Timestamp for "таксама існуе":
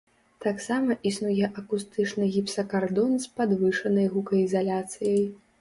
0.45-1.49